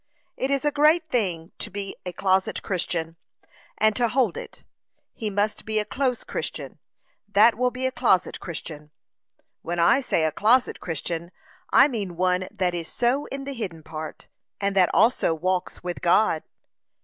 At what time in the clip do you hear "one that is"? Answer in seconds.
12.17-12.87